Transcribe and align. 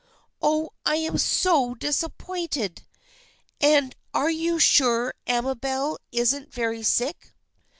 Oh, 0.41 0.71
I 0.83 0.95
am 0.95 1.19
so 1.19 1.75
disappointed! 1.75 2.87
And 3.59 3.95
are 4.15 4.31
you 4.31 4.57
sure 4.57 5.13
Amabel 5.27 5.99
isn't 6.11 6.51
very 6.51 6.81
sick 6.81 7.35